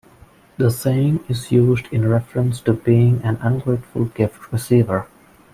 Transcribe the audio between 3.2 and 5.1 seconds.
an ungrateful gift receiver.